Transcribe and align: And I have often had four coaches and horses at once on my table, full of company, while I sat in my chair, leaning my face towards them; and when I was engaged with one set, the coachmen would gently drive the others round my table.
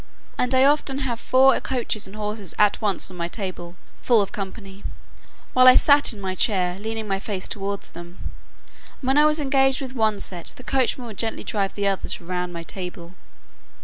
And 0.35 0.55
I 0.55 0.61
have 0.61 0.71
often 0.79 0.97
had 0.97 1.19
four 1.19 1.59
coaches 1.61 2.07
and 2.07 2.15
horses 2.15 2.55
at 2.57 2.81
once 2.81 3.11
on 3.11 3.17
my 3.17 3.27
table, 3.27 3.75
full 4.01 4.19
of 4.19 4.31
company, 4.31 4.83
while 5.53 5.67
I 5.67 5.75
sat 5.75 6.11
in 6.11 6.19
my 6.19 6.33
chair, 6.33 6.79
leaning 6.79 7.07
my 7.07 7.19
face 7.19 7.47
towards 7.47 7.91
them; 7.91 8.17
and 8.99 9.07
when 9.07 9.19
I 9.19 9.25
was 9.27 9.39
engaged 9.39 9.79
with 9.79 9.93
one 9.93 10.19
set, 10.19 10.53
the 10.55 10.63
coachmen 10.63 11.05
would 11.05 11.19
gently 11.19 11.43
drive 11.43 11.75
the 11.75 11.85
others 11.85 12.19
round 12.19 12.51
my 12.51 12.63
table. 12.63 13.13